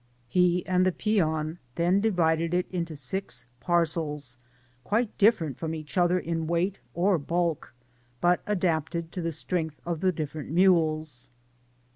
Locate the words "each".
5.75-5.95